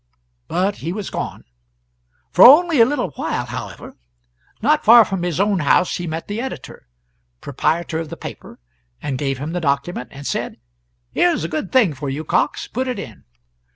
But 0.47 0.77
he 0.77 0.91
was 0.91 1.11
gone. 1.11 1.43
For 2.31 2.43
only 2.43 2.81
a 2.81 2.87
little 2.87 3.11
while, 3.11 3.45
however. 3.45 3.97
Not 4.59 4.83
far 4.83 5.05
from 5.05 5.21
his 5.21 5.39
own 5.39 5.59
house 5.59 5.97
he 5.97 6.07
met 6.07 6.27
the 6.27 6.41
editor 6.41 6.87
proprietor 7.39 7.99
of 7.99 8.09
the 8.09 8.17
paper, 8.17 8.57
and 8.99 9.15
gave 9.19 9.37
him 9.37 9.51
the 9.51 9.61
document, 9.61 10.09
and 10.11 10.25
said 10.25 10.57
"Here 11.11 11.29
is 11.29 11.43
a 11.43 11.47
good 11.47 11.71
thing 11.71 11.93
for 11.93 12.09
you, 12.09 12.23
Cox 12.23 12.67
put 12.67 12.87
it 12.87 12.97
in." 12.97 13.25